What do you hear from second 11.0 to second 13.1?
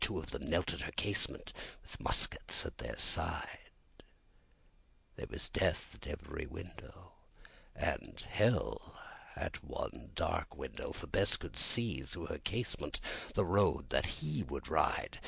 Bess could see, through her casement,